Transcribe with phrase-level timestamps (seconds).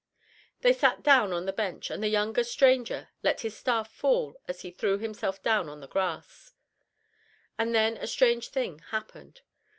[0.61, 4.61] They sat down on the bench, and the younger stranger let his staff fall as
[4.63, 6.53] he threw himself down on the grass,
[7.55, 9.41] and then a strange thing happened.